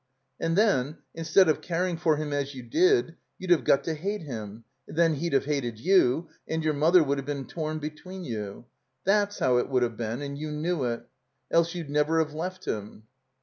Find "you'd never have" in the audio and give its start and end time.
11.75-12.33